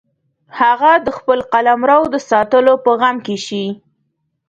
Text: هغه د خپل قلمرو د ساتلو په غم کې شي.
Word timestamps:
هغه 0.59 0.91
د 1.05 1.07
خپل 1.17 1.39
قلمرو 1.53 1.99
د 2.13 2.15
ساتلو 2.29 2.73
په 2.83 2.91
غم 2.99 3.15
کې 3.25 3.37
شي. 3.45 3.65